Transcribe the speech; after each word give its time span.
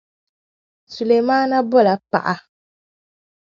Sulemana 0.93 1.57
bɔla 1.69 1.93
paɣa. 2.11 2.35